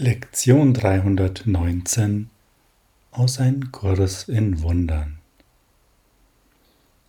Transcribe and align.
Lektion 0.00 0.74
319 0.74 2.30
aus 3.10 3.40
Ein 3.40 3.72
Kurs 3.72 4.28
in 4.28 4.62
Wundern. 4.62 5.18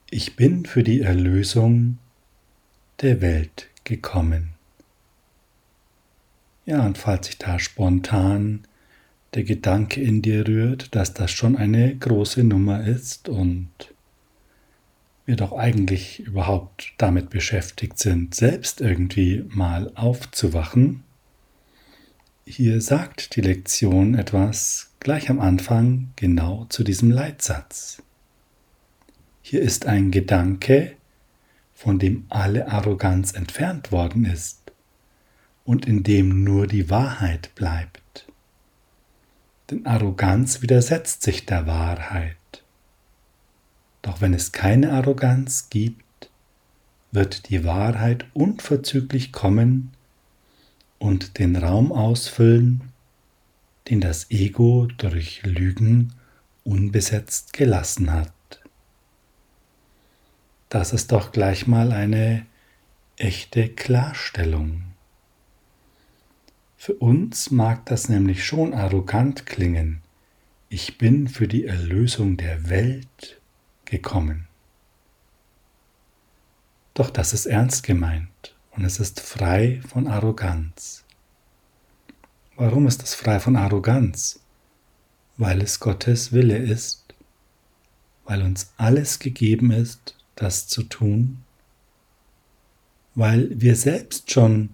Ich 0.09 0.35
bin 0.35 0.65
für 0.65 0.81
die 0.81 1.01
Erlösung 1.01 1.99
der 3.01 3.21
Welt 3.21 3.67
gekommen. 3.83 4.55
Ja, 6.65 6.83
und 6.83 6.97
falls 6.97 7.27
sich 7.27 7.37
da 7.37 7.59
spontan 7.59 8.61
der 9.35 9.43
Gedanke 9.43 10.01
in 10.01 10.23
dir 10.23 10.47
rührt, 10.47 10.95
dass 10.95 11.13
das 11.13 11.29
schon 11.29 11.57
eine 11.57 11.95
große 11.95 12.43
Nummer 12.43 12.83
ist 12.87 13.29
und 13.29 13.69
wir 15.27 15.35
doch 15.35 15.51
eigentlich 15.51 16.21
überhaupt 16.21 16.93
damit 16.97 17.29
beschäftigt 17.29 17.99
sind, 17.99 18.33
selbst 18.33 18.81
irgendwie 18.81 19.45
mal 19.47 19.91
aufzuwachen, 19.93 21.03
hier 22.51 22.81
sagt 22.81 23.35
die 23.35 23.41
Lektion 23.41 24.15
etwas 24.15 24.89
gleich 24.99 25.29
am 25.29 25.39
Anfang 25.39 26.09
genau 26.15 26.65
zu 26.69 26.83
diesem 26.83 27.11
Leitsatz. 27.11 28.01
Hier 29.43 29.61
ist 29.61 29.85
ein 29.85 30.09
Gedanke, 30.09 30.95
von 31.75 31.99
dem 31.99 32.25
alle 32.29 32.67
Arroganz 32.67 33.33
entfernt 33.33 33.91
worden 33.91 34.25
ist 34.25 34.71
und 35.63 35.85
in 35.85 36.01
dem 36.01 36.43
nur 36.43 36.65
die 36.65 36.89
Wahrheit 36.89 37.53
bleibt. 37.53 38.27
Denn 39.69 39.85
Arroganz 39.85 40.63
widersetzt 40.63 41.21
sich 41.21 41.45
der 41.45 41.67
Wahrheit. 41.67 42.35
Doch 44.01 44.21
wenn 44.21 44.33
es 44.33 44.51
keine 44.51 44.93
Arroganz 44.93 45.69
gibt, 45.69 46.31
wird 47.11 47.49
die 47.49 47.63
Wahrheit 47.63 48.25
unverzüglich 48.33 49.31
kommen 49.31 49.91
und 50.99 51.39
den 51.39 51.55
Raum 51.55 51.91
ausfüllen, 51.91 52.91
den 53.89 54.01
das 54.01 54.29
Ego 54.29 54.87
durch 54.97 55.41
Lügen 55.43 56.13
unbesetzt 56.63 57.53
gelassen 57.53 58.11
hat. 58.11 58.33
Das 60.67 60.93
ist 60.93 61.11
doch 61.11 61.31
gleich 61.31 61.65
mal 61.65 61.91
eine 61.91 62.45
echte 63.17 63.69
Klarstellung. 63.69 64.83
Für 66.77 66.93
uns 66.93 67.49
mag 67.49 67.85
das 67.87 68.07
nämlich 68.07 68.45
schon 68.45 68.73
arrogant 68.73 69.45
klingen. 69.45 70.01
Ich 70.69 70.97
bin 70.97 71.27
für 71.27 71.47
die 71.47 71.65
Erlösung 71.65 72.37
der 72.37 72.69
Welt 72.69 73.41
gekommen. 73.85 74.47
Doch 76.93 77.09
das 77.09 77.33
ist 77.33 77.47
ernst 77.47 77.83
gemeint 77.83 78.55
und 78.79 78.85
es 78.85 78.97
ist 78.97 79.19
frei 79.19 79.81
von 79.85 80.07
Arroganz. 80.07 81.03
Warum 82.55 82.87
ist 82.87 83.03
es 83.03 83.13
frei 83.13 83.41
von 83.41 83.57
Arroganz? 83.57 84.39
Weil 85.35 85.61
es 85.61 85.81
Gottes 85.81 86.31
Wille 86.31 86.57
ist, 86.57 87.13
weil 88.23 88.41
uns 88.41 88.71
alles 88.77 89.19
gegeben 89.19 89.71
ist, 89.71 90.15
das 90.35 90.69
zu 90.69 90.83
tun, 90.83 91.39
weil 93.15 93.49
wir 93.51 93.75
selbst 93.75 94.31
schon 94.31 94.69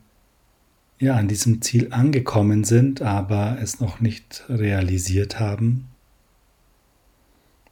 ja 1.00 1.16
an 1.16 1.28
diesem 1.28 1.64
Ziel 1.64 1.92
angekommen 1.92 2.64
sind, 2.64 3.02
aber 3.02 3.58
es 3.60 3.80
noch 3.80 4.02
nicht 4.02 4.44
realisiert 4.50 5.40
haben 5.40 5.88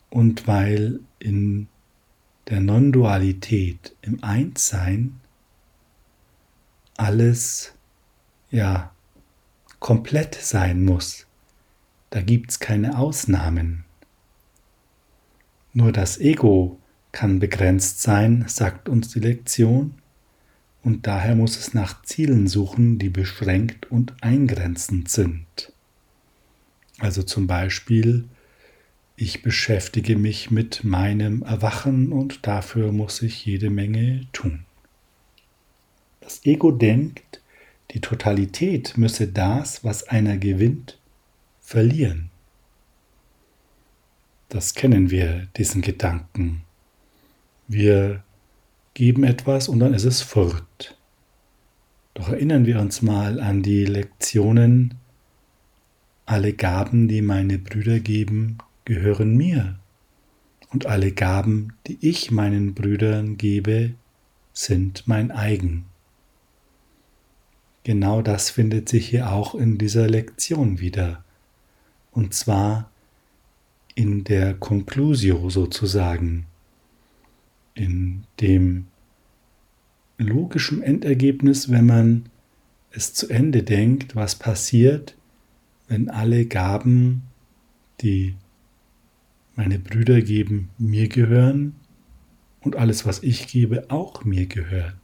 und 0.09 0.47
weil 0.47 0.99
in 1.19 1.67
der 2.49 2.59
Non-Dualität, 2.59 3.95
im 4.01 4.23
Einssein, 4.23 5.19
alles 6.97 7.73
ja 8.51 8.91
komplett 9.79 10.35
sein 10.35 10.85
muss. 10.85 11.25
Da 12.09 12.21
gibt 12.21 12.51
es 12.51 12.59
keine 12.59 12.97
Ausnahmen. 12.97 13.85
Nur 15.73 15.91
das 15.91 16.19
Ego 16.19 16.79
kann 17.11 17.39
begrenzt 17.39 18.01
sein, 18.01 18.45
sagt 18.47 18.87
uns 18.87 19.09
die 19.09 19.19
Lektion, 19.19 19.95
und 20.83 21.07
daher 21.07 21.35
muss 21.35 21.57
es 21.57 21.73
nach 21.73 22.03
Zielen 22.03 22.47
suchen, 22.47 22.99
die 22.99 23.09
beschränkt 23.09 23.89
und 23.89 24.21
eingrenzend 24.21 25.09
sind. 25.09 25.71
Also 26.99 27.23
zum 27.23 27.47
Beispiel, 27.47 28.25
ich 29.15 29.41
beschäftige 29.41 30.17
mich 30.17 30.51
mit 30.51 30.83
meinem 30.83 31.41
Erwachen 31.43 32.11
und 32.11 32.45
dafür 32.45 32.91
muss 32.91 33.21
ich 33.21 33.45
jede 33.45 33.69
Menge 33.69 34.27
tun. 34.33 34.65
Das 36.23 36.45
Ego 36.45 36.71
denkt, 36.71 37.41
die 37.91 37.99
Totalität 37.99 38.97
müsse 38.97 39.27
das, 39.27 39.83
was 39.83 40.07
einer 40.07 40.37
gewinnt, 40.37 40.97
verlieren. 41.59 42.29
Das 44.47 44.73
kennen 44.73 45.09
wir, 45.09 45.47
diesen 45.57 45.81
Gedanken. 45.81 46.63
Wir 47.67 48.23
geben 48.93 49.25
etwas 49.25 49.67
und 49.67 49.79
dann 49.79 49.93
ist 49.93 50.05
es 50.05 50.21
fort. 50.21 50.97
Doch 52.13 52.29
erinnern 52.29 52.65
wir 52.65 52.79
uns 52.79 53.01
mal 53.01 53.41
an 53.41 53.61
die 53.61 53.85
Lektionen, 53.85 54.93
alle 56.25 56.53
Gaben, 56.53 57.09
die 57.09 57.21
meine 57.21 57.57
Brüder 57.57 57.99
geben, 57.99 58.59
gehören 58.85 59.35
mir, 59.35 59.77
und 60.71 60.85
alle 60.85 61.11
Gaben, 61.11 61.73
die 61.85 61.97
ich 61.99 62.31
meinen 62.31 62.73
Brüdern 62.73 63.35
gebe, 63.35 63.93
sind 64.53 65.05
mein 65.05 65.29
eigen. 65.29 65.85
Genau 67.83 68.21
das 68.21 68.49
findet 68.49 68.87
sich 68.87 69.07
hier 69.09 69.31
auch 69.31 69.55
in 69.55 69.77
dieser 69.77 70.07
Lektion 70.07 70.79
wieder. 70.79 71.23
Und 72.11 72.33
zwar 72.33 72.89
in 73.95 74.23
der 74.23 74.53
Conclusio 74.53 75.49
sozusagen, 75.49 76.45
in 77.75 78.23
dem 78.39 78.87
logischen 80.17 80.81
Endergebnis, 80.81 81.69
wenn 81.69 81.85
man 81.85 82.29
es 82.91 83.13
zu 83.13 83.29
Ende 83.29 83.63
denkt, 83.63 84.15
was 84.15 84.35
passiert, 84.35 85.15
wenn 85.87 86.09
alle 86.09 86.45
Gaben, 86.45 87.23
die 88.01 88.35
meine 89.55 89.79
Brüder 89.79 90.21
geben, 90.21 90.69
mir 90.77 91.09
gehören 91.09 91.75
und 92.61 92.75
alles, 92.75 93.05
was 93.05 93.21
ich 93.21 93.47
gebe, 93.47 93.89
auch 93.89 94.23
mir 94.23 94.45
gehört. 94.45 94.95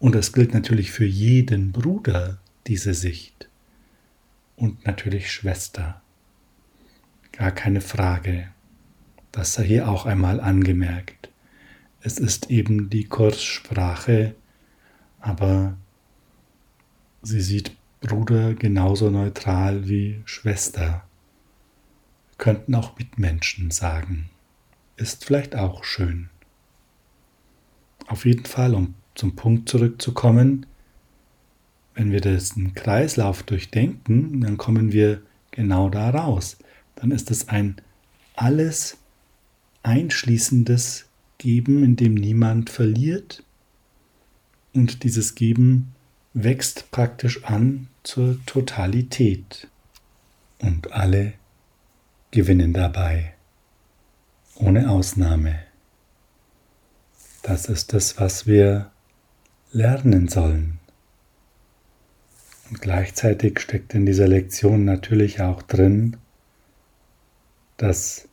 Und 0.00 0.14
das 0.14 0.32
gilt 0.32 0.54
natürlich 0.54 0.90
für 0.90 1.04
jeden 1.04 1.72
Bruder, 1.72 2.38
diese 2.66 2.94
Sicht. 2.94 3.48
Und 4.56 4.84
natürlich 4.86 5.30
Schwester. 5.30 6.00
Gar 7.32 7.52
keine 7.52 7.82
Frage. 7.82 8.48
Das 9.30 9.54
sei 9.54 9.64
hier 9.64 9.88
auch 9.88 10.06
einmal 10.06 10.40
angemerkt. 10.40 11.30
Es 12.00 12.18
ist 12.18 12.50
eben 12.50 12.88
die 12.88 13.04
Kurssprache, 13.04 14.34
aber 15.20 15.76
sie 17.20 17.42
sieht 17.42 17.76
Bruder 18.00 18.54
genauso 18.54 19.10
neutral 19.10 19.86
wie 19.86 20.22
Schwester. 20.24 21.06
Könnten 22.38 22.74
auch 22.74 22.96
Mitmenschen 22.96 23.70
sagen. 23.70 24.30
Ist 24.96 25.26
vielleicht 25.26 25.54
auch 25.54 25.84
schön. 25.84 26.30
Auf 28.06 28.24
jeden 28.24 28.46
Fall, 28.46 28.74
um 28.74 28.94
zum 29.14 29.36
Punkt 29.36 29.68
zurückzukommen, 29.68 30.66
wenn 31.94 32.12
wir 32.12 32.20
diesen 32.20 32.74
Kreislauf 32.74 33.42
durchdenken, 33.42 34.40
dann 34.40 34.56
kommen 34.56 34.92
wir 34.92 35.22
genau 35.50 35.90
da 35.90 36.10
raus. 36.10 36.56
Dann 36.96 37.10
ist 37.10 37.30
es 37.30 37.48
ein 37.48 37.76
alles 38.34 38.98
einschließendes 39.82 41.06
Geben, 41.38 41.82
in 41.82 41.96
dem 41.96 42.14
niemand 42.14 42.70
verliert. 42.70 43.42
Und 44.72 45.02
dieses 45.02 45.34
Geben 45.34 45.94
wächst 46.32 46.90
praktisch 46.90 47.44
an 47.44 47.88
zur 48.02 48.38
Totalität. 48.46 49.68
Und 50.58 50.92
alle 50.92 51.34
gewinnen 52.30 52.72
dabei, 52.72 53.34
ohne 54.54 54.90
Ausnahme. 54.90 55.58
Das 57.42 57.66
ist 57.66 57.92
das, 57.92 58.18
was 58.18 58.46
wir 58.46 58.90
lernen 59.72 60.28
sollen. 60.28 60.78
Und 62.70 62.80
gleichzeitig 62.80 63.58
steckt 63.58 63.94
in 63.94 64.06
dieser 64.06 64.28
Lektion 64.28 64.84
natürlich 64.84 65.40
auch 65.40 65.62
drin, 65.62 66.16
dass 67.76 68.28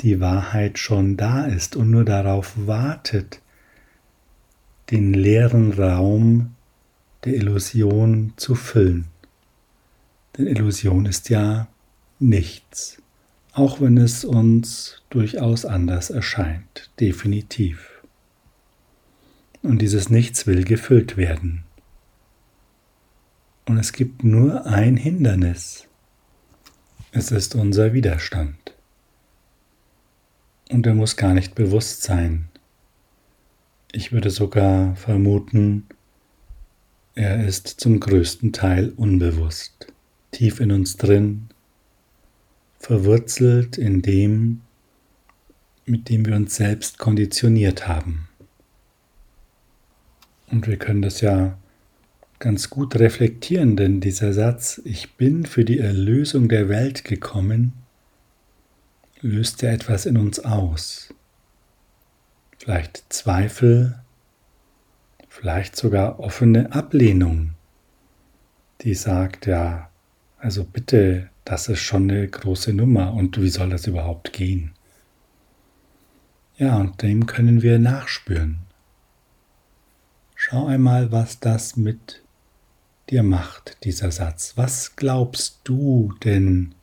die 0.00 0.20
Wahrheit 0.20 0.78
schon 0.78 1.16
da 1.16 1.44
ist 1.44 1.74
und 1.74 1.90
nur 1.90 2.04
darauf 2.04 2.54
wartet, 2.56 3.40
den 4.90 5.12
leeren 5.12 5.72
Raum 5.72 6.54
der 7.24 7.34
Illusion 7.34 8.32
zu 8.36 8.54
füllen. 8.54 9.06
Denn 10.36 10.46
Illusion 10.46 11.06
ist 11.06 11.28
ja 11.30 11.66
nichts, 12.20 13.02
auch 13.52 13.80
wenn 13.80 13.98
es 13.98 14.24
uns 14.24 15.02
durchaus 15.10 15.64
anders 15.64 16.10
erscheint, 16.10 16.90
definitiv 17.00 17.97
und 19.62 19.80
dieses 19.80 20.10
Nichts 20.10 20.46
will 20.46 20.64
gefüllt 20.64 21.16
werden. 21.16 21.64
Und 23.66 23.78
es 23.78 23.92
gibt 23.92 24.24
nur 24.24 24.66
ein 24.66 24.96
Hindernis. 24.96 25.86
Es 27.12 27.30
ist 27.30 27.54
unser 27.54 27.92
Widerstand. 27.92 28.74
Und 30.70 30.86
er 30.86 30.94
muss 30.94 31.16
gar 31.16 31.34
nicht 31.34 31.54
bewusst 31.54 32.02
sein. 32.02 32.48
Ich 33.92 34.12
würde 34.12 34.30
sogar 34.30 34.96
vermuten, 34.96 35.86
er 37.14 37.44
ist 37.46 37.66
zum 37.66 37.98
größten 38.00 38.52
Teil 38.52 38.92
unbewusst, 38.96 39.92
tief 40.30 40.60
in 40.60 40.70
uns 40.70 40.96
drin, 40.96 41.48
verwurzelt 42.78 43.76
in 43.76 44.02
dem, 44.02 44.60
mit 45.84 46.10
dem 46.10 46.24
wir 46.26 46.36
uns 46.36 46.54
selbst 46.54 46.98
konditioniert 46.98 47.88
haben. 47.88 48.27
Und 50.50 50.66
wir 50.66 50.76
können 50.76 51.02
das 51.02 51.20
ja 51.20 51.58
ganz 52.38 52.70
gut 52.70 52.96
reflektieren, 52.96 53.76
denn 53.76 54.00
dieser 54.00 54.32
Satz, 54.32 54.80
ich 54.84 55.14
bin 55.16 55.44
für 55.44 55.64
die 55.64 55.78
Erlösung 55.78 56.48
der 56.48 56.68
Welt 56.68 57.04
gekommen, 57.04 57.72
löst 59.20 59.62
ja 59.62 59.70
etwas 59.70 60.06
in 60.06 60.16
uns 60.16 60.40
aus. 60.40 61.12
Vielleicht 62.58 63.04
Zweifel, 63.12 63.98
vielleicht 65.28 65.76
sogar 65.76 66.20
offene 66.20 66.72
Ablehnung, 66.72 67.54
die 68.82 68.94
sagt, 68.94 69.46
ja, 69.46 69.90
also 70.38 70.64
bitte, 70.64 71.30
das 71.44 71.68
ist 71.68 71.80
schon 71.80 72.10
eine 72.10 72.28
große 72.28 72.72
Nummer 72.72 73.14
und 73.14 73.40
wie 73.40 73.48
soll 73.48 73.70
das 73.70 73.86
überhaupt 73.86 74.32
gehen? 74.32 74.72
Ja, 76.56 76.76
und 76.76 77.02
dem 77.02 77.26
können 77.26 77.62
wir 77.62 77.78
nachspüren. 77.78 78.67
Schau 80.50 80.64
einmal, 80.64 81.12
was 81.12 81.40
das 81.40 81.76
mit 81.76 82.22
dir 83.10 83.22
macht, 83.22 83.84
dieser 83.84 84.10
Satz. 84.10 84.54
Was 84.56 84.96
glaubst 84.96 85.60
du 85.64 86.14
denn, 86.24 86.74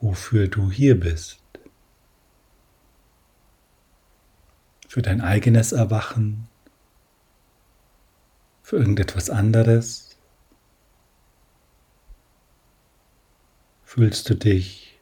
wofür 0.00 0.48
du 0.48 0.70
hier 0.70 0.98
bist? 0.98 1.42
Für 4.88 5.02
dein 5.02 5.20
eigenes 5.20 5.72
Erwachen? 5.72 6.48
Für 8.62 8.78
irgendetwas 8.78 9.28
anderes? 9.28 10.16
Fühlst 13.84 14.30
du 14.30 14.34
dich 14.34 14.98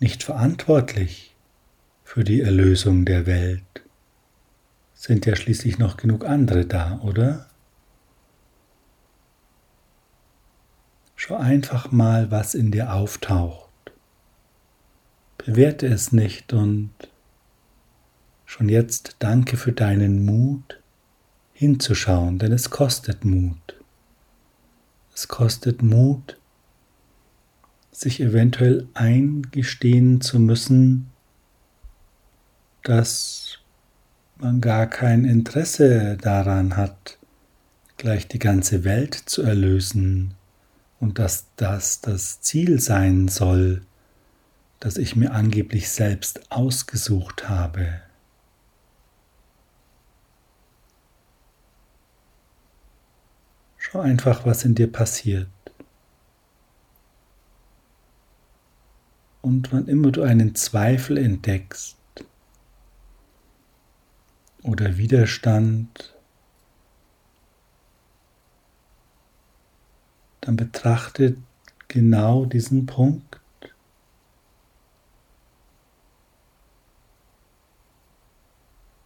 nicht 0.00 0.24
verantwortlich 0.24 1.36
für 2.02 2.24
die 2.24 2.40
Erlösung 2.40 3.04
der 3.04 3.26
Welt? 3.26 3.81
Sind 5.02 5.26
ja 5.26 5.34
schließlich 5.34 5.78
noch 5.80 5.96
genug 5.96 6.24
andere 6.24 6.64
da, 6.64 7.00
oder? 7.00 7.48
Schau 11.16 11.34
einfach 11.34 11.90
mal, 11.90 12.30
was 12.30 12.54
in 12.54 12.70
dir 12.70 12.94
auftaucht. 12.94 13.68
Bewerte 15.38 15.88
es 15.88 16.12
nicht 16.12 16.52
und 16.52 16.92
schon 18.46 18.68
jetzt 18.68 19.16
danke 19.18 19.56
für 19.56 19.72
deinen 19.72 20.24
Mut, 20.24 20.80
hinzuschauen, 21.52 22.38
denn 22.38 22.52
es 22.52 22.70
kostet 22.70 23.24
Mut. 23.24 23.74
Es 25.12 25.26
kostet 25.26 25.82
Mut, 25.82 26.38
sich 27.90 28.20
eventuell 28.20 28.86
eingestehen 28.94 30.20
zu 30.20 30.38
müssen, 30.38 31.10
dass 32.84 33.58
man 34.42 34.60
gar 34.60 34.88
kein 34.88 35.24
Interesse 35.24 36.16
daran 36.16 36.76
hat, 36.76 37.16
gleich 37.96 38.26
die 38.26 38.40
ganze 38.40 38.82
Welt 38.82 39.14
zu 39.14 39.42
erlösen 39.42 40.34
und 40.98 41.20
dass 41.20 41.46
das 41.54 42.00
das 42.00 42.40
Ziel 42.40 42.80
sein 42.80 43.28
soll, 43.28 43.82
das 44.80 44.96
ich 44.96 45.14
mir 45.14 45.30
angeblich 45.30 45.90
selbst 45.90 46.50
ausgesucht 46.50 47.48
habe. 47.48 48.00
Schau 53.78 54.00
einfach, 54.00 54.44
was 54.44 54.64
in 54.64 54.74
dir 54.74 54.90
passiert. 54.90 55.46
Und 59.40 59.72
wann 59.72 59.86
immer 59.86 60.10
du 60.10 60.22
einen 60.22 60.56
Zweifel 60.56 61.16
entdeckst 61.16 62.01
oder 64.62 64.96
Widerstand, 64.96 66.14
dann 70.40 70.56
betrachte 70.56 71.36
genau 71.88 72.44
diesen 72.44 72.86
Punkt. 72.86 73.40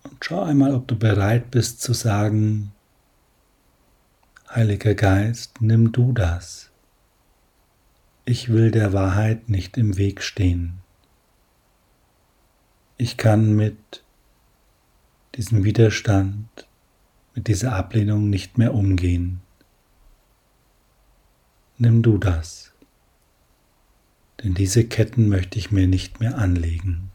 Und 0.05 0.25
schau 0.25 0.43
einmal, 0.43 0.75
ob 0.75 0.89
du 0.89 0.97
bereit 0.97 1.51
bist 1.51 1.81
zu 1.81 1.93
sagen, 1.93 2.73
Heiliger 4.49 4.95
Geist, 4.95 5.61
nimm 5.61 5.93
du 5.93 6.13
das. 6.13 6.71
Ich 8.25 8.49
will 8.49 8.71
der 8.71 8.93
Wahrheit 8.93 9.49
nicht 9.49 9.77
im 9.77 9.99
Weg 9.99 10.23
stehen. 10.23 10.79
Ich 12.97 13.19
kann 13.19 13.55
mit 13.55 14.03
diesem 15.37 15.65
Widerstand, 15.65 16.67
mit 17.35 17.49
dieser 17.49 17.75
Ablehnung 17.75 18.31
nicht 18.31 18.59
mehr 18.59 18.75
umgehen. 18.75 19.41
Nimm 21.79 22.03
du 22.03 22.17
das, 22.17 22.73
denn 24.43 24.55
diese 24.55 24.87
Ketten 24.87 25.29
möchte 25.29 25.59
ich 25.59 25.71
mir 25.71 25.87
nicht 25.87 26.21
mehr 26.21 26.39
anlegen. 26.39 27.11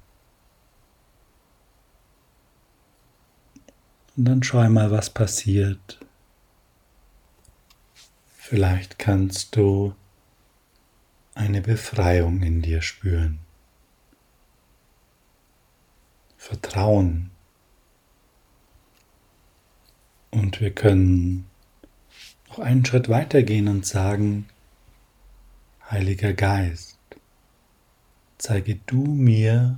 Und 4.16 4.26
dann 4.26 4.44
schau 4.44 4.60
einmal, 4.60 4.92
was 4.92 5.10
passiert, 5.10 6.00
Vielleicht 8.52 9.00
kannst 9.00 9.56
du 9.56 9.96
eine 11.36 11.62
Befreiung 11.62 12.44
in 12.44 12.62
dir 12.62 12.82
spüren. 12.82 13.40
Vertrauen. 16.36 17.32
Und 20.32 20.62
wir 20.62 20.72
können 20.72 21.46
noch 22.48 22.60
einen 22.60 22.86
Schritt 22.86 23.10
weiter 23.10 23.44
gehen 23.44 23.68
und 23.68 23.86
sagen, 23.86 24.48
Heiliger 25.90 26.34
Geist, 26.34 26.98
zeige 28.38 28.76
du 28.86 29.04
mir, 29.04 29.78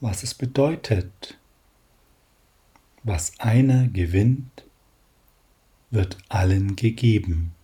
was 0.00 0.22
es 0.22 0.34
bedeutet, 0.34 1.38
was 3.02 3.40
einer 3.40 3.88
gewinnt, 3.88 4.66
wird 5.90 6.18
allen 6.28 6.76
gegeben. 6.76 7.54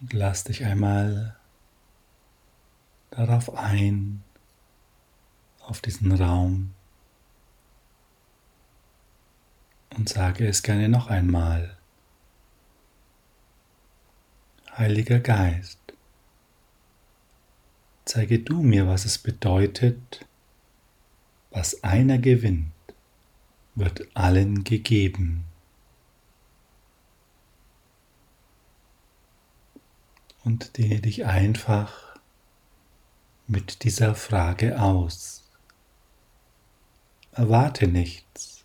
Und 0.00 0.12
lass 0.12 0.44
dich 0.44 0.64
einmal 0.64 1.36
darauf 3.10 3.54
ein, 3.54 4.22
auf 5.66 5.80
diesen 5.80 6.12
Raum 6.12 6.72
und 9.96 10.08
sage 10.08 10.46
es 10.46 10.62
gerne 10.62 10.88
noch 10.88 11.08
einmal. 11.08 11.76
Heiliger 14.76 15.18
Geist, 15.18 15.80
zeige 18.04 18.38
du 18.38 18.62
mir, 18.62 18.86
was 18.86 19.04
es 19.04 19.18
bedeutet, 19.18 20.26
was 21.50 21.82
einer 21.82 22.18
gewinnt, 22.18 22.72
wird 23.74 24.06
allen 24.14 24.64
gegeben. 24.64 25.44
Und 30.44 30.76
dehne 30.76 31.00
dich 31.00 31.24
einfach 31.24 32.16
mit 33.48 33.82
dieser 33.82 34.14
Frage 34.14 34.80
aus. 34.80 35.45
Erwarte 37.36 37.86
nichts. 37.86 38.64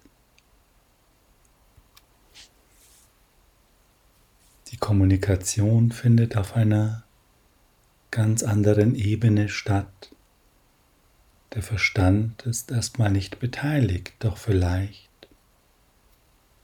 Die 4.71 4.77
Kommunikation 4.77 5.91
findet 5.91 6.37
auf 6.37 6.55
einer 6.55 7.03
ganz 8.11 8.43
anderen 8.43 8.95
Ebene 8.95 9.49
statt. 9.49 10.15
Der 11.53 11.61
Verstand 11.61 12.43
ist 12.43 12.71
erstmal 12.71 13.11
nicht 13.11 13.39
beteiligt, 13.39 14.13
doch 14.19 14.37
vielleicht 14.37 15.09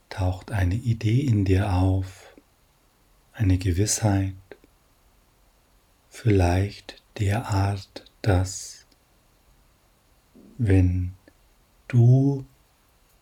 taucht 0.08 0.50
eine 0.50 0.76
Idee 0.76 1.20
in 1.20 1.44
dir 1.44 1.74
auf, 1.74 2.34
eine 3.34 3.58
Gewissheit, 3.58 4.32
vielleicht 6.08 7.02
derart, 7.18 8.10
dass 8.22 8.86
wenn 10.56 11.17
du 11.88 12.44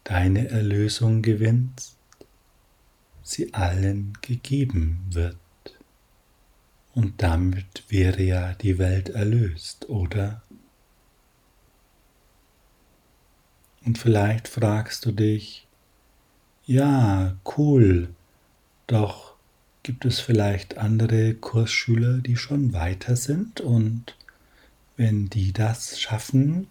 deine 0.05 0.49
Erlösung 0.49 1.23
gewinnst, 1.23 1.97
sie 3.23 3.55
allen 3.55 4.17
gegeben 4.21 5.01
wird. 5.11 5.37
Und 6.95 7.23
damit 7.23 7.85
wäre 7.89 8.23
ja 8.23 8.55
die 8.55 8.79
Welt 8.79 9.11
erlöst, 9.11 9.89
oder? 9.89 10.43
Und 13.85 13.99
vielleicht 13.99 14.49
fragst 14.49 15.05
du 15.05 15.13
dich, 15.13 15.67
ja, 16.65 17.37
cool, 17.57 18.09
doch 18.87 19.37
gibt 19.83 20.05
es 20.05 20.19
vielleicht 20.19 20.79
andere 20.79 21.35
Kursschüler, 21.35 22.19
die 22.19 22.37
schon 22.37 22.73
weiter 22.73 23.15
sind 23.15 23.61
und 23.61 24.17
wenn 24.97 25.29
die 25.29 25.53
das 25.53 26.01
schaffen, 26.01 26.67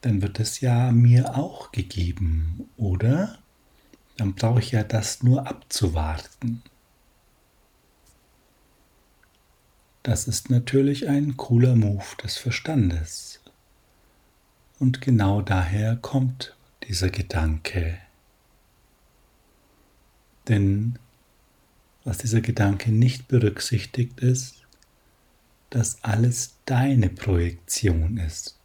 dann 0.00 0.22
wird 0.22 0.40
es 0.40 0.60
ja 0.60 0.92
mir 0.92 1.36
auch 1.36 1.72
gegeben, 1.72 2.68
oder? 2.76 3.38
Dann 4.16 4.34
brauche 4.34 4.60
ich 4.60 4.72
ja 4.72 4.84
das 4.84 5.22
nur 5.22 5.46
abzuwarten. 5.46 6.62
Das 10.02 10.26
ist 10.26 10.50
natürlich 10.50 11.08
ein 11.08 11.36
cooler 11.36 11.76
Move 11.76 12.04
des 12.22 12.36
Verstandes. 12.36 13.40
Und 14.78 15.00
genau 15.00 15.42
daher 15.42 15.96
kommt 15.96 16.56
dieser 16.84 17.10
Gedanke. 17.10 17.98
Denn 20.46 20.98
was 22.04 22.18
dieser 22.18 22.40
Gedanke 22.40 22.90
nicht 22.90 23.28
berücksichtigt 23.28 24.20
ist, 24.20 24.66
dass 25.70 26.02
alles 26.02 26.54
deine 26.64 27.10
Projektion 27.10 28.16
ist. 28.16 28.57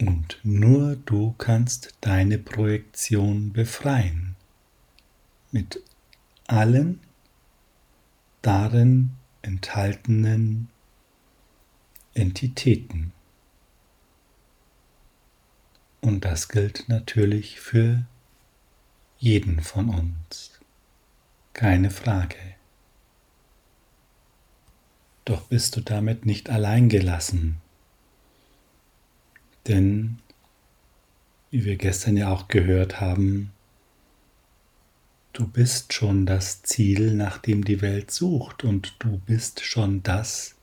Und 0.00 0.38
nur 0.42 0.96
du 0.96 1.34
kannst 1.38 1.94
deine 2.00 2.38
Projektion 2.38 3.52
befreien. 3.52 4.36
Mit 5.52 5.82
allen 6.46 7.00
darin 8.42 9.12
enthaltenen 9.42 10.68
Entitäten. 12.14 13.12
Und 16.00 16.24
das 16.24 16.48
gilt 16.48 16.88
natürlich 16.88 17.58
für 17.58 18.06
jeden 19.18 19.60
von 19.60 19.88
uns. 19.88 20.60
Keine 21.52 21.90
Frage. 21.90 22.36
Doch 25.24 25.48
bist 25.48 25.74
du 25.76 25.80
damit 25.80 26.26
nicht 26.26 26.50
allein 26.50 26.88
gelassen. 26.88 27.60
Denn, 29.68 30.18
wie 31.50 31.64
wir 31.64 31.76
gestern 31.76 32.16
ja 32.16 32.30
auch 32.30 32.48
gehört 32.48 33.00
haben, 33.00 33.52
Du 35.36 35.46
bist 35.46 35.92
schon 35.92 36.24
das 36.24 36.62
Ziel, 36.62 37.12
nach 37.12 37.36
dem 37.36 37.62
die 37.62 37.82
Welt 37.82 38.10
sucht, 38.10 38.64
und 38.64 38.94
du 39.00 39.18
bist 39.18 39.60
schon 39.60 40.02
das, 40.02 40.54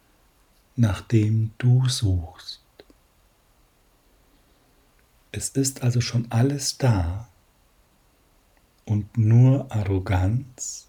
nach 0.76 1.02
dem 1.02 1.52
du 1.60 1.88
suchst. 1.88 2.64
Es 5.32 5.50
ist 5.50 5.84
also 5.84 6.02
schon 6.02 6.26
alles 6.32 6.80
da 6.80 7.30
und 8.86 9.16
nur 9.16 9.72
Arroganz 9.72 10.88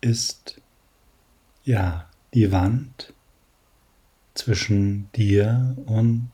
ist 0.00 0.62
ja 1.62 2.08
die 2.32 2.52
Wand 2.52 3.12
zwischen 4.32 5.12
dir 5.12 5.76
und 5.84 6.30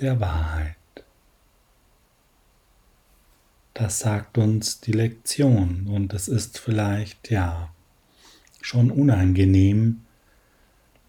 der 0.00 0.20
Wahrheit. 0.20 0.76
Das 3.74 3.98
sagt 3.98 4.38
uns 4.38 4.80
die 4.80 4.92
Lektion 4.92 5.86
und 5.88 6.14
es 6.14 6.28
ist 6.28 6.58
vielleicht 6.58 7.30
ja 7.30 7.70
schon 8.62 8.90
unangenehm, 8.90 10.02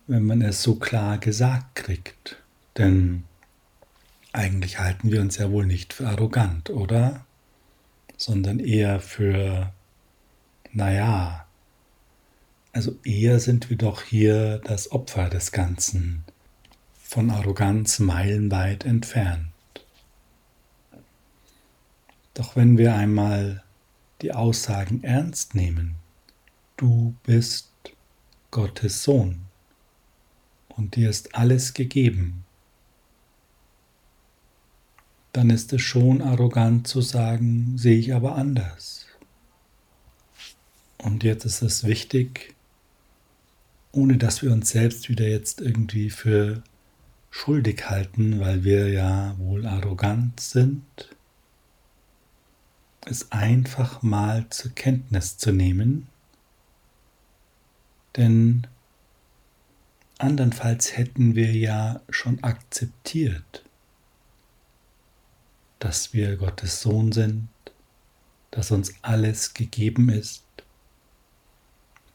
wenn 0.07 0.23
man 0.23 0.41
es 0.41 0.63
so 0.63 0.75
klar 0.75 1.17
gesagt 1.17 1.75
kriegt. 1.75 2.41
Denn 2.77 3.23
eigentlich 4.33 4.79
halten 4.79 5.11
wir 5.11 5.21
uns 5.21 5.37
ja 5.37 5.49
wohl 5.51 5.65
nicht 5.65 5.93
für 5.93 6.07
arrogant, 6.07 6.69
oder? 6.69 7.25
Sondern 8.17 8.59
eher 8.59 8.99
für, 8.99 9.73
naja, 10.71 11.47
also 12.73 12.95
eher 13.03 13.39
sind 13.39 13.69
wir 13.69 13.77
doch 13.77 14.03
hier 14.03 14.59
das 14.59 14.91
Opfer 14.91 15.29
des 15.29 15.51
Ganzen, 15.51 16.23
von 17.07 17.29
Arroganz 17.29 17.99
meilenweit 17.99 18.83
entfernt. 18.83 19.47
Doch 22.33 22.57
wenn 22.57 22.77
wir 22.77 22.95
einmal 22.95 23.63
die 24.21 24.33
Aussagen 24.33 25.05
ernst 25.05 25.55
nehmen, 25.55 25.95
du 26.75 27.15
bist 27.23 27.71
Gottes 28.51 29.03
Sohn 29.03 29.43
und 30.67 30.97
dir 30.97 31.09
ist 31.09 31.33
alles 31.33 31.73
gegeben, 31.73 32.43
dann 35.31 35.49
ist 35.49 35.71
es 35.71 35.81
schon 35.81 36.21
arrogant 36.21 36.89
zu 36.89 36.99
sagen, 36.99 37.77
sehe 37.77 37.97
ich 37.97 38.13
aber 38.13 38.35
anders. 38.35 39.05
Und 40.97 41.23
jetzt 41.23 41.45
ist 41.45 41.61
es 41.61 41.85
wichtig, 41.85 42.53
ohne 43.93 44.17
dass 44.17 44.41
wir 44.41 44.51
uns 44.51 44.71
selbst 44.71 45.07
wieder 45.07 45.27
jetzt 45.27 45.61
irgendwie 45.61 46.09
für 46.09 46.63
schuldig 47.37 47.87
halten, 47.87 48.39
weil 48.39 48.63
wir 48.63 48.89
ja 48.89 49.35
wohl 49.37 49.67
arrogant 49.67 50.39
sind, 50.39 50.83
es 53.05 53.31
einfach 53.31 54.01
mal 54.01 54.47
zur 54.49 54.71
Kenntnis 54.71 55.37
zu 55.37 55.51
nehmen, 55.51 56.07
denn 58.15 58.65
andernfalls 60.17 60.97
hätten 60.97 61.35
wir 61.35 61.55
ja 61.55 62.01
schon 62.09 62.43
akzeptiert, 62.43 63.63
dass 65.77 66.13
wir 66.13 66.37
Gottes 66.37 66.81
Sohn 66.81 67.11
sind, 67.11 67.49
dass 68.49 68.71
uns 68.71 68.95
alles 69.03 69.53
gegeben 69.53 70.09
ist, 70.09 70.43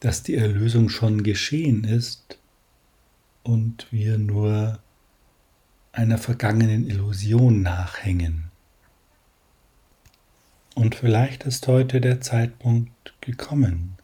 dass 0.00 0.24
die 0.24 0.34
Erlösung 0.34 0.88
schon 0.88 1.22
geschehen 1.22 1.84
ist 1.84 2.38
und 3.44 3.86
wir 3.92 4.18
nur 4.18 4.80
einer 5.92 6.16
vergangenen 6.16 6.88
Illusion 6.88 7.62
nachhängen. 7.62 8.50
Und 10.74 10.94
vielleicht 10.94 11.44
ist 11.44 11.68
heute 11.68 12.00
der 12.00 12.22
Zeitpunkt 12.22 13.14
gekommen, 13.20 13.98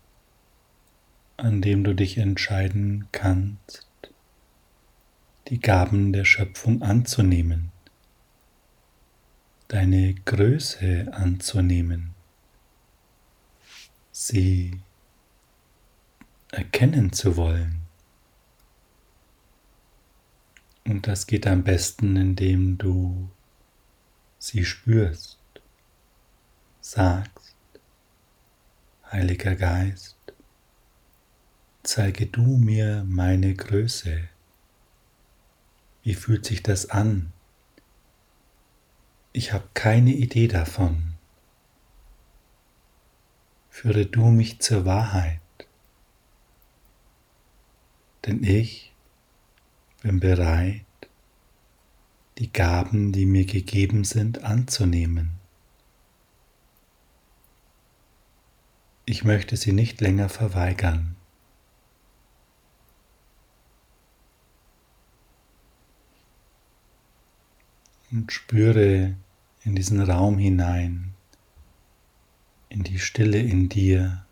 an 1.39 1.63
dem 1.63 1.85
du 1.85 1.95
dich 1.95 2.19
entscheiden 2.19 3.09
kannst, 3.11 3.89
die 5.49 5.61
Gaben 5.61 6.13
der 6.13 6.27
Schöpfung 6.27 6.83
anzunehmen, 6.83 7.73
deine 9.69 10.13
Größe 10.13 11.09
anzunehmen, 11.13 12.15
sie 14.13 14.79
erkennen 16.53 17.13
zu 17.13 17.37
wollen. 17.37 17.78
Und 20.89 21.07
das 21.07 21.27
geht 21.27 21.47
am 21.47 21.65
besten, 21.65 22.17
indem 22.17 22.79
du 22.79 23.29
sie 24.39 24.65
spürst 24.65 25.39
sagst, 26.81 27.57
Heiliger 29.13 29.55
Geist, 29.55 30.17
zeige 31.83 32.25
du 32.25 32.57
mir 32.57 33.05
meine 33.07 33.55
Größe. 33.55 34.31
Wie 36.05 36.15
fühlt 36.15 36.47
sich 36.47 36.63
das 36.63 36.89
an? 36.89 37.35
Ich 39.33 39.53
habe 39.53 39.69
keine 39.75 40.13
Idee 40.13 40.49
davon. 40.49 41.17
Führe 43.69 44.07
du 44.07 44.29
mich 44.29 44.61
zur 44.61 44.87
Wahrheit, 44.87 45.41
denn 48.25 48.43
ich 48.43 48.88
bin 50.09 50.21
bereit, 50.21 50.87
die 52.39 52.51
Gaben, 52.51 53.13
die 53.13 53.27
mir 53.27 53.45
gegeben 53.45 54.05
sind, 54.05 54.43
anzunehmen. 54.43 55.33
Ich 59.05 59.23
möchte 59.23 59.59
sie 59.59 59.73
nicht 59.73 60.01
länger 60.01 60.31
verweigern. 60.31 61.15
Und 68.11 68.33
spüre 68.33 69.15
in 69.65 69.75
diesen 69.75 70.01
Raum 70.01 70.39
hinein, 70.39 71.13
in 72.71 72.83
die 72.83 72.99
Stille 72.99 73.41
in 73.41 73.69
dir. 73.69 74.25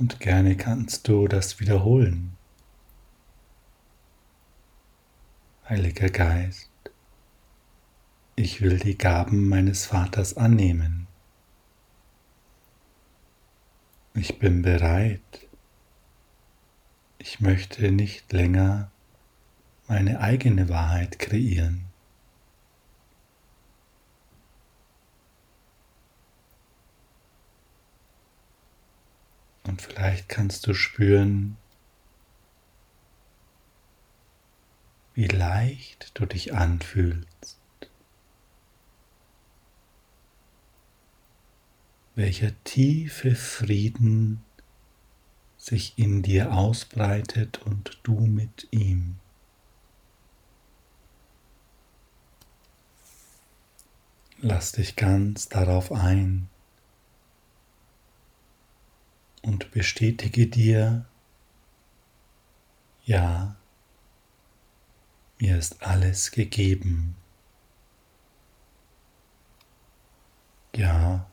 Und 0.00 0.18
gerne 0.18 0.56
kannst 0.56 1.08
du 1.08 1.28
das 1.28 1.60
wiederholen. 1.60 2.34
Heiliger 5.68 6.08
Geist, 6.08 6.70
ich 8.34 8.62
will 8.62 8.78
die 8.78 8.96
Gaben 8.96 9.46
meines 9.46 9.84
Vaters 9.84 10.38
annehmen. 10.38 11.06
Ich 14.14 14.38
bin 14.38 14.62
bereit. 14.62 15.46
Ich 17.18 17.40
möchte 17.40 17.92
nicht 17.92 18.32
länger 18.32 18.90
meine 19.86 20.20
eigene 20.20 20.70
Wahrheit 20.70 21.18
kreieren. 21.18 21.89
Vielleicht 29.80 30.28
kannst 30.28 30.66
du 30.66 30.74
spüren, 30.74 31.56
wie 35.14 35.26
leicht 35.26 36.10
du 36.12 36.26
dich 36.26 36.52
anfühlst, 36.52 37.58
welcher 42.14 42.52
tiefe 42.64 43.34
Frieden 43.34 44.44
sich 45.56 45.98
in 45.98 46.22
dir 46.22 46.52
ausbreitet 46.52 47.62
und 47.64 48.00
du 48.02 48.20
mit 48.20 48.68
ihm. 48.72 49.16
Lass 54.42 54.72
dich 54.72 54.96
ganz 54.96 55.48
darauf 55.48 55.90
ein 55.90 56.50
und 59.42 59.70
bestätige 59.70 60.46
dir, 60.46 61.06
ja, 63.04 63.56
mir 65.38 65.58
ist 65.58 65.82
alles 65.82 66.30
gegeben. 66.30 67.16
Ja, 70.74 71.26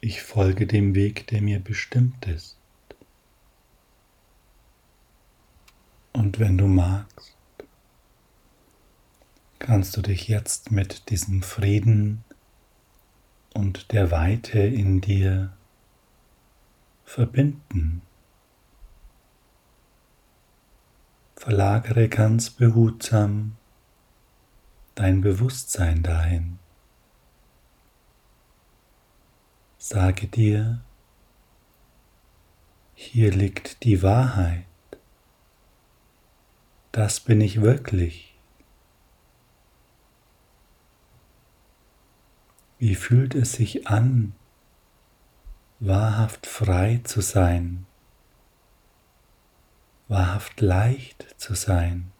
ich 0.00 0.22
folge 0.22 0.66
dem 0.66 0.94
Weg, 0.94 1.26
der 1.28 1.42
mir 1.42 1.60
bestimmt 1.60 2.26
ist. 2.26 2.56
Und 6.12 6.38
wenn 6.38 6.56
du 6.56 6.66
magst, 6.66 7.36
kannst 9.58 9.96
du 9.96 10.02
dich 10.02 10.28
jetzt 10.28 10.70
mit 10.70 11.10
diesem 11.10 11.42
Frieden 11.42 12.24
und 13.52 13.92
der 13.92 14.10
Weite 14.10 14.60
in 14.60 15.00
dir 15.00 15.55
verbinden. 17.06 18.02
Verlagere 21.36 22.08
ganz 22.08 22.50
behutsam 22.50 23.56
dein 24.96 25.20
Bewusstsein 25.20 26.02
dahin. 26.02 26.58
Sage 29.78 30.26
dir, 30.26 30.82
hier 32.94 33.30
liegt 33.30 33.84
die 33.84 34.02
Wahrheit. 34.02 34.64
Das 36.90 37.20
bin 37.20 37.40
ich 37.40 37.60
wirklich. 37.60 38.34
Wie 42.78 42.94
fühlt 42.94 43.34
es 43.34 43.52
sich 43.52 43.86
an, 43.86 44.34
wahrhaft 45.80 46.46
frei 46.46 47.00
zu 47.04 47.20
sein? 47.20 47.86
wahrhaft 50.08 50.60
leicht 50.60 51.26
zu 51.36 51.54
sein. 51.54 52.12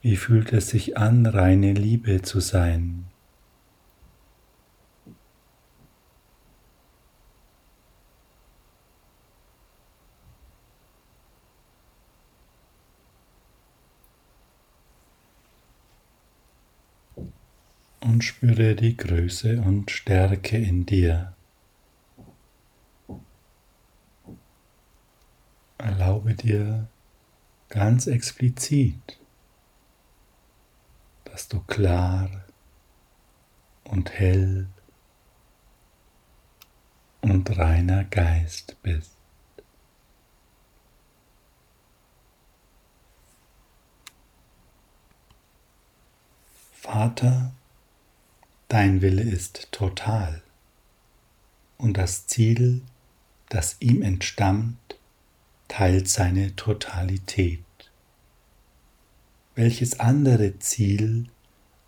Wie 0.00 0.16
fühlt 0.16 0.52
es 0.52 0.68
sich 0.68 0.96
an, 0.96 1.26
reine 1.26 1.72
Liebe 1.72 2.22
zu 2.22 2.40
sein? 2.40 3.11
Und 18.02 18.24
spüre 18.24 18.74
die 18.74 18.96
Größe 18.96 19.60
und 19.60 19.92
Stärke 19.92 20.58
in 20.58 20.86
dir. 20.86 21.34
Erlaube 25.78 26.34
dir 26.34 26.88
ganz 27.68 28.08
explizit, 28.08 29.20
dass 31.24 31.46
du 31.46 31.60
klar 31.60 32.28
und 33.84 34.10
hell 34.10 34.66
und 37.20 37.56
reiner 37.56 38.02
Geist 38.04 38.76
bist. 38.82 39.16
Vater, 46.72 47.52
dein 48.72 49.02
Wille 49.02 49.20
ist 49.20 49.68
total 49.70 50.40
und 51.76 51.98
das 51.98 52.26
Ziel, 52.26 52.80
das 53.50 53.76
ihm 53.80 54.00
entstammt, 54.00 54.96
teilt 55.68 56.08
seine 56.08 56.56
Totalität. 56.56 57.60
Welches 59.54 60.00
andere 60.00 60.58
Ziel 60.58 61.26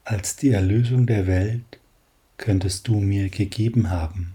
als 0.05 0.37
die 0.37 0.51
Erlösung 0.51 1.07
der 1.07 1.27
Welt 1.27 1.81
könntest 2.37 2.87
du 2.87 3.01
mir 3.01 3.31
gegeben 3.31 3.89
haben? 3.89 4.35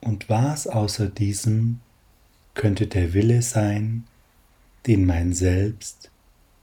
Und 0.00 0.30
was 0.30 0.66
außer 0.66 1.08
diesem 1.08 1.80
könnte 2.54 2.86
der 2.86 3.12
Wille 3.12 3.42
sein, 3.42 4.04
den 4.86 5.04
mein 5.04 5.34
Selbst 5.34 6.10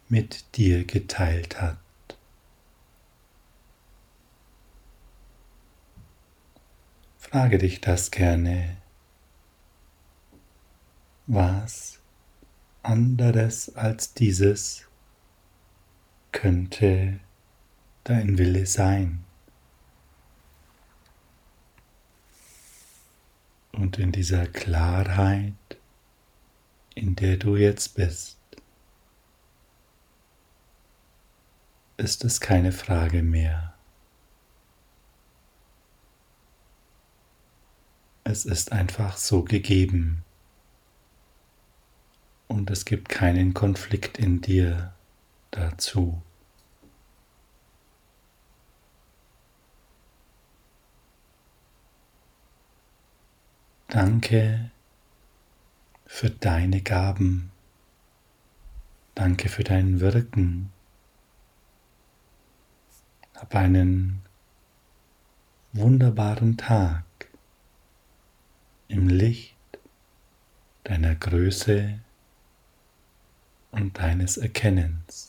mit 0.07 0.43
dir 0.55 0.85
geteilt 0.85 1.61
hat? 1.61 1.77
Frage 7.31 7.59
dich 7.59 7.79
das 7.79 8.09
gerne 8.09 8.77
was 11.27 11.99
anderes 12.81 13.75
als 13.75 14.15
dieses 14.15 14.87
könnte 16.31 17.19
dein 18.03 18.39
Wille 18.39 18.65
sein. 18.65 19.25
Und 23.73 23.99
in 23.99 24.11
dieser 24.11 24.47
Klarheit, 24.47 25.53
in 26.95 27.15
der 27.15 27.37
du 27.37 27.57
jetzt 27.57 27.93
bist, 27.93 28.39
ist 31.97 32.23
es 32.25 32.41
keine 32.41 32.71
Frage 32.71 33.21
mehr. 33.21 33.68
Es 38.29 38.45
ist 38.45 38.71
einfach 38.71 39.17
so 39.17 39.41
gegeben 39.41 40.23
und 42.47 42.69
es 42.69 42.85
gibt 42.85 43.09
keinen 43.09 43.55
Konflikt 43.55 44.19
in 44.19 44.39
dir 44.39 44.93
dazu. 45.49 46.21
Danke 53.87 54.69
für 56.05 56.29
deine 56.29 56.81
Gaben. 56.81 57.51
Danke 59.15 59.49
für 59.49 59.63
dein 59.63 60.01
Wirken. 60.01 60.71
Hab 63.33 63.55
einen 63.55 64.21
wunderbaren 65.73 66.55
Tag 66.55 67.08
im 68.89 69.07
Licht 69.07 69.55
deiner 70.83 71.15
Größe 71.15 71.99
und 73.71 73.97
deines 73.97 74.37
Erkennens. 74.37 75.28